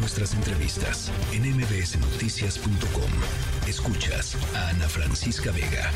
[0.00, 3.10] nuestras entrevistas en mbsnoticias.com.
[3.68, 5.90] Escuchas a Ana Francisca Vega.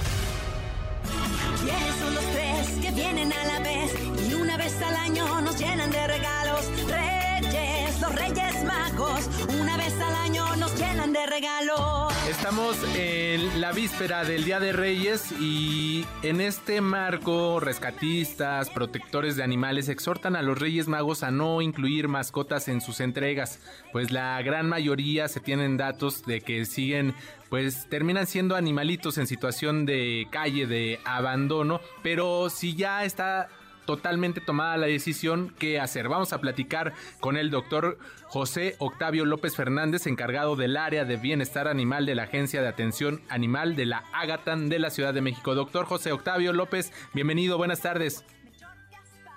[12.45, 19.43] Estamos en la víspera del Día de Reyes y en este marco rescatistas, protectores de
[19.43, 23.61] animales exhortan a los Reyes Magos a no incluir mascotas en sus entregas,
[23.93, 27.14] pues la gran mayoría se tienen datos de que siguen
[27.48, 33.48] pues terminan siendo animalitos en situación de calle, de abandono, pero si ya está
[33.84, 36.09] totalmente tomada la decisión qué hacer.
[36.09, 41.69] Vamos a platicar con el doctor José Octavio López Fernández, encargado del área de bienestar
[41.69, 45.55] animal de la Agencia de Atención Animal de la Agatan de la Ciudad de México.
[45.55, 48.25] Doctor José Octavio López, bienvenido, buenas tardes.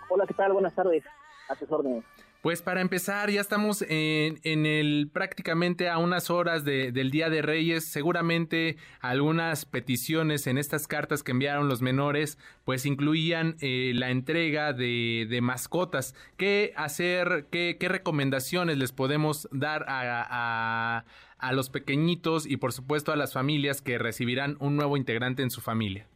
[0.10, 0.54] Hola, ¿qué tal?
[0.54, 1.04] Buenas tardes.
[1.50, 2.04] A tus órdenes.
[2.42, 7.86] Pues para empezar, ya estamos en, el prácticamente a unas horas del Día de Reyes.
[7.86, 14.72] Seguramente algunas peticiones en estas cartas que enviaron los menores, pues incluían eh, la entrega
[14.72, 16.16] de, mascotas.
[16.38, 17.48] ¿Qué hacer?
[17.50, 21.06] Qué, recomendaciones les podemos dar a,
[21.52, 25.62] los pequeñitos y por supuesto a las familias que recibirán un nuevo integrante en su
[25.62, 26.08] familia?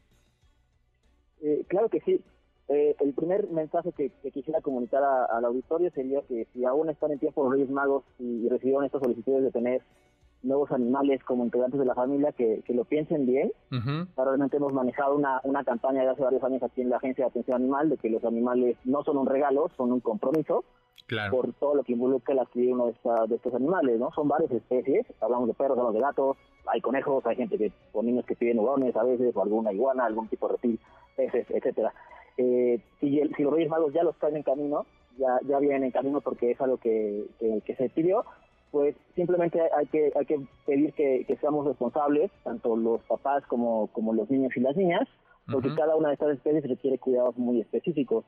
[1.41, 2.21] Eh, claro que sí.
[2.71, 7.19] Eh, el primer mensaje que, quisiera comunicar al auditorio sería que si aún están en
[7.19, 9.81] tiempo los Reyes Magos y, recibieron estas solicitudes de tener
[10.41, 13.51] nuevos animales como integrantes de la familia, que, lo piensen bien.
[14.15, 17.29] Realmente hemos manejado una, una campaña de hace varios años aquí en la Agencia de
[17.29, 20.63] Atención Animal de que los animales no son un regalo, son un compromiso.
[21.29, 22.93] por todo lo que involucra el adquirir uno de,
[23.27, 24.11] de estos animales, ¿no?
[24.13, 28.05] Son varias especies, hablamos de perros, hablamos de gatos, hay conejos, hay gente que, con
[28.05, 30.79] niños que piden hurones a veces, o alguna iguana, algún tipo de reptil,
[31.17, 31.93] peces, etcétera.
[32.37, 34.85] Eh, si, si, los Reyes Magos ya los traen en camino,
[35.17, 38.25] ya, ya vienen en camino porque es algo que, que, se pidió,
[38.71, 44.13] pues simplemente hay que, hay que pedir que, seamos responsables, tanto los papás como, como
[44.13, 45.07] los niños y las niñas,
[45.51, 48.23] porque cada una de estas especies requiere cuidados muy específicos.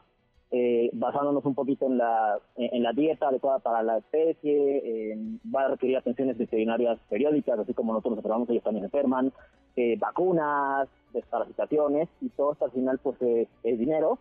[0.55, 5.17] Eh, basándonos un poquito en la, en la dieta adecuada para la especie,
[5.53, 9.33] va a requerir atenciones veterinarias periódicas, así como nosotros enfermamos, ellos también enferman,
[9.75, 14.19] eh, vacunas, desparasitaciones, y todo esto al final pues es, dinero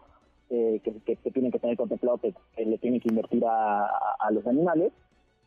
[0.48, 2.32] eh, que, tienen que tener contemplado que,
[2.64, 4.92] le tienen que invertir a, los animales.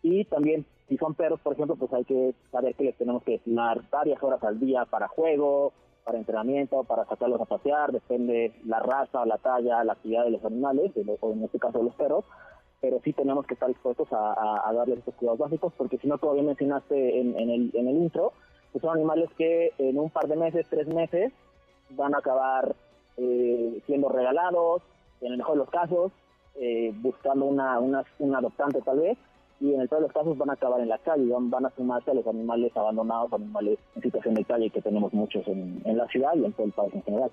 [0.04, 3.32] Y también, si son perros, por ejemplo, pues hay que saber que les tenemos que
[3.32, 5.74] destinar varias horas al día para juego,
[6.06, 10.46] para entrenamiento, para sacarlos a pasear, depende la raza, la talla, la actividad de los
[10.46, 12.24] animales, o en este caso de los perros,
[12.80, 16.44] pero sí tenemos que estar dispuestos a, darles estos cuidados básicos, porque si no, todavía
[16.44, 18.34] mencionaste en, el, en el intro,
[18.72, 21.34] que son animales que en un par de meses, tres meses,
[21.90, 22.76] van a acabar
[23.18, 24.84] eh, siendo regalados,
[25.22, 26.12] en el mejor de los casos,
[26.56, 29.18] eh, buscando una, una, un adoptante tal vez,
[29.66, 31.70] y en el peor de los casos van a acabar en la calle, van, a
[31.76, 36.08] sumarse a los animales abandonados, animales en situación de calle que tenemos muchos en, la
[36.08, 37.32] ciudad y en todo el país en general.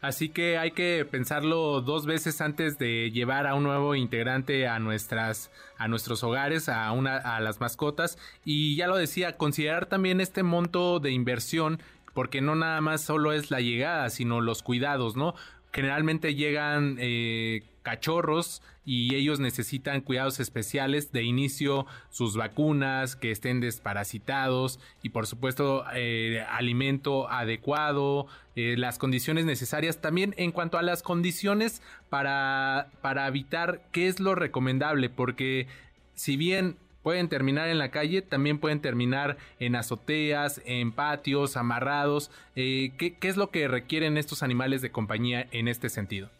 [0.00, 4.78] Así que hay que pensarlo dos veces antes de llevar a un nuevo integrante a
[4.78, 10.20] nuestras a nuestros hogares, a una a las mascotas y ya lo decía, considerar también
[10.20, 11.80] este monto de inversión
[12.14, 15.34] porque no nada más solo es la llegada, sino los cuidados, ¿no?
[15.72, 23.60] Generalmente llegan eh, cachorros y ellos necesitan cuidados especiales de inicio, sus vacunas, que estén
[23.60, 28.26] desparasitados y por supuesto eh, alimento adecuado,
[28.56, 30.00] eh, las condiciones necesarias.
[30.00, 35.66] También en cuanto a las condiciones para, para evitar qué es lo recomendable, porque
[36.14, 42.30] si bien pueden terminar en la calle, también pueden terminar en azoteas, en patios, amarrados.
[42.54, 46.30] Eh, ¿qué, ¿Qué es lo que requieren estos animales de compañía en este sentido?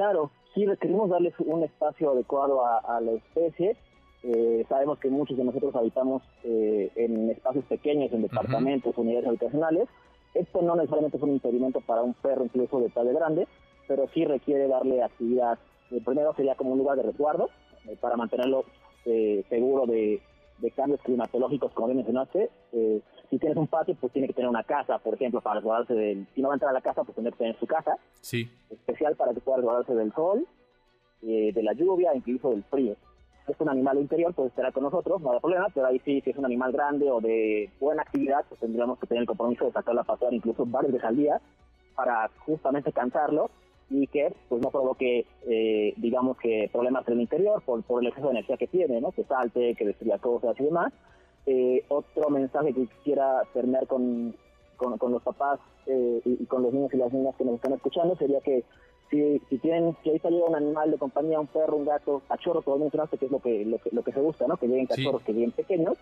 [0.00, 3.76] Eh, claro, sí requerimos darles un espacio adecuado a, la especie.
[4.22, 9.88] Eh, sabemos que muchos de nosotros habitamos eh, en espacios pequeños, en departamentos, unidades habitacionales.
[10.32, 13.46] Esto no necesariamente es un impedimento para un perro incluso de talla grande,
[13.88, 15.58] pero sí requiere darle actividad.
[15.90, 17.50] El primero sería como un lugar de resguardo
[18.00, 18.64] para mantenerlo
[19.04, 20.20] seguro de,
[20.58, 22.48] de cambios climatológicos, como bien mencionaste.
[23.30, 26.26] Si tienes un patio, pues tiene que tener una casa, por ejemplo, para resguardarse del...
[26.34, 27.96] Si no va a entrar a la casa, pues tiene que tener su casa.
[28.20, 28.50] Sí.
[28.68, 30.46] Especial para que pueda resguardarse del sol,
[31.22, 32.96] eh, de la lluvia, incluso del frío.
[33.46, 36.20] Si es un animal interior, puede estar con nosotros, no hay problema, pero ahí sí,
[36.22, 39.64] si es un animal grande o de buena actividad, pues tendríamos que tener el compromiso
[39.64, 41.40] de sacarlo a pasear incluso varios veces al día
[41.94, 43.50] para justamente cansarlo
[43.90, 48.08] y que pues no provoque, eh, digamos que problemas en el interior por, por el
[48.08, 49.10] exceso de energía que tiene, ¿no?
[49.10, 50.92] Que salte, que destruya cosas y demás.
[51.46, 54.34] Eh, otro mensaje que quisiera terminar con,
[54.76, 58.14] con, los papás eh, y, con los niños y las niñas que nos están escuchando
[58.16, 58.64] sería que
[59.10, 62.62] si, si tienen, si ahorita llega un animal de compañía, un perro, un gato, cachorro,
[62.62, 64.56] como mencionaste, que es lo que, lo que, lo que se busca, ¿no?
[64.56, 65.96] Que lleguen cachorros, que lleguen pequeños,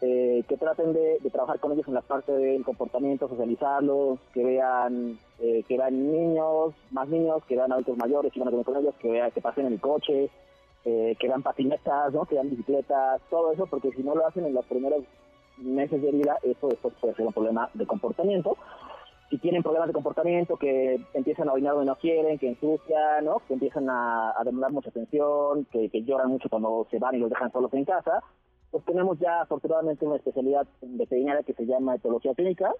[0.00, 5.18] eh, que traten de, trabajar con ellos en la parte del comportamiento, socializarlos, que vean
[5.40, 8.76] eh, que vean niños, más niños, que vean adultos mayores, que van a comer con
[8.76, 10.30] ellos, que vean que pasen en el coche,
[10.84, 12.24] eh, que vean patinetas, ¿no?
[12.24, 15.04] que vean bicicletas, todo eso, porque si no lo hacen en los primeros
[15.58, 18.56] meses de vida, eso después puede ser un problema de comportamiento
[19.30, 23.42] si tienen problemas de comportamiento, que empiezan a orinar donde no quieren, que ensucian, ¿no?
[23.48, 27.50] que empiezan a, demandar mucha atención, que, lloran mucho cuando se van y los dejan
[27.50, 28.22] solos en casa,
[28.74, 32.74] pues tenemos ya afortunadamente una especialidad veterinaria que se llama etología clínica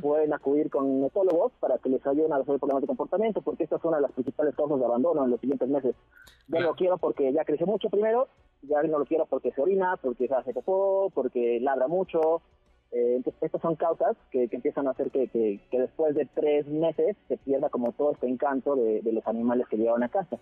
[0.00, 3.74] pueden acudir con etólogos para que les ayuden a resolver problemas de comportamiento porque esta
[3.74, 5.96] es una de las principales causas de abandono en los siguientes meses.
[6.46, 8.28] Ya lo quiero porque ya creció mucho primero,
[8.62, 12.42] ya no lo quiero porque se orina, porque se hace popó, porque ladra mucho,
[12.92, 17.16] eh, entonces, estas son causas que, empiezan a hacer que, que, después de tres meses
[17.26, 20.38] se pierda como todo este encanto de, los animales que llevan a casa.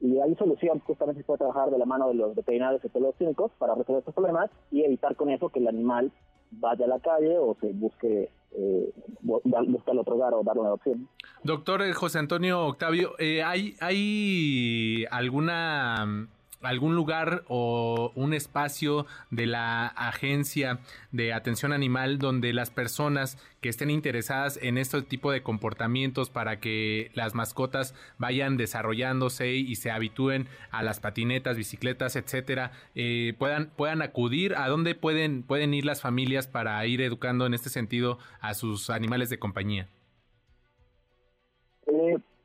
[0.00, 3.14] Y hay solución, justamente se puede trabajar de la mano de los veterinarios y los
[3.16, 6.10] clínicos para resolver estos problemas y evitar con eso que el animal
[6.52, 11.08] vaya a la calle o se busque eh, buscar otro lugar o darle una adopción.
[11.44, 16.28] Doctor José Antonio Octavio, eh, ¿hay, ¿hay alguna
[16.62, 20.80] algún lugar o un espacio de la agencia
[21.10, 26.60] de atención animal donde las personas que estén interesadas en este tipo de comportamientos para
[26.60, 33.70] que las mascotas vayan desarrollándose y se habitúen a las patinetas, bicicletas, etcétera, eh, puedan,
[33.76, 38.18] puedan acudir, a dónde pueden, pueden ir las familias para ir educando en este sentido
[38.40, 39.88] a sus animales de compañía.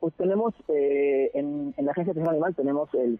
[0.06, 3.20] Pues tenemos eh, en, la Agencia de Atención Animal tenemos el,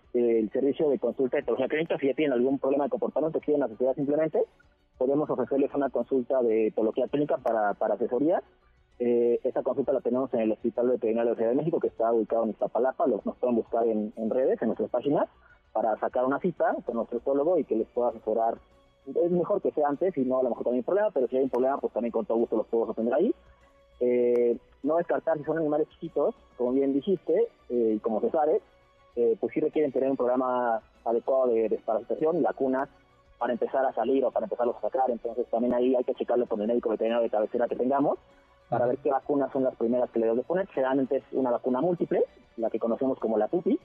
[0.54, 1.98] servicio de consulta de etología clínica.
[1.98, 4.44] Si ya tienen algún problema de comportamiento aquí en la sociedad simplemente,
[5.00, 8.44] podemos ofrecerles una consulta de etología clínica para, para asesoría.
[9.00, 11.88] Eh, esa consulta la tenemos en el Hospital Veterinario de la Ciudad de México, que
[11.88, 13.08] está ubicado en Iztapalapa.
[13.08, 15.28] Los, nos pueden buscar en, redes, en nuestras páginas,
[15.74, 18.60] para sacar una cita con nuestro etólogo y que les pueda asesorar.
[19.08, 21.38] Es mejor que sea antes, y no a lo mejor también hay problema, pero si
[21.38, 23.34] hay un problema, pues también con todo gusto los podemos atender ahí.
[24.02, 28.62] Eh, no descartar si son animales chiquitos, como bien dijiste, eh, y como se sabe,
[29.16, 32.90] eh, pues sí requieren tener un programa adecuado de desparasitación y vacunas
[33.38, 35.10] para empezar a salir o para empezarlos a sacar.
[35.10, 38.18] Entonces también ahí hay que checarlo con el médico veterinario de cabecera que tengamos
[38.70, 40.68] para ver qué vacunas son las primeras que le debemos poner.
[40.68, 42.24] Generalmente es una vacuna múltiple,
[42.58, 43.80] la que conocemos como la PUPI,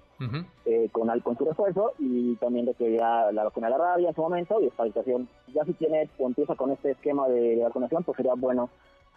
[0.65, 4.09] eh, con, con su refuerzo y también de que ya la vacuna de la rabia
[4.09, 5.29] en su momento y desparasitación.
[5.53, 8.71] Ya si tiene o empieza con este esquema de, de vacunación, pues sería bueno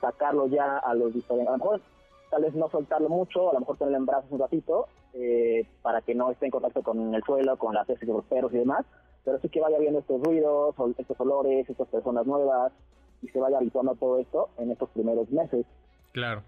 [0.03, 1.81] sacarlo ya a los diferentes, a lo mejor
[2.29, 6.01] tal vez no soltarlo mucho, a lo mejor tenerlo en brazos un ratito, eh, para
[6.01, 8.57] que no esté en contacto con el suelo, con las heces de los perros y
[8.57, 8.85] demás,
[9.23, 12.73] pero sí que vaya viendo estos ruidos, estos olores, estas personas nuevas,
[13.21, 15.65] y se vaya habituando a todo esto en estos primeros meses.
[16.11, 16.43] Claro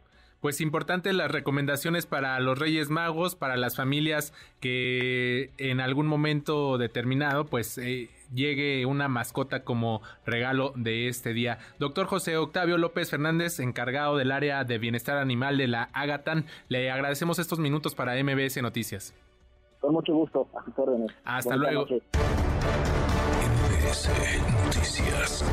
[0.45, 6.77] pues importante las recomendaciones para los Reyes Magos, para las familias que en algún momento
[6.77, 11.59] determinado pues eh, llegue una mascota como regalo de este día.
[11.79, 16.91] Doctor José Octavio López Fernández, encargado del área de bienestar animal de la Agatan, le
[16.91, 19.13] agradecemos estos minutos para MBS Noticias.
[19.79, 20.47] Con mucho gusto,
[21.23, 21.85] Hasta luego.
[23.85, 24.09] MBS
[24.65, 25.45] Noticias.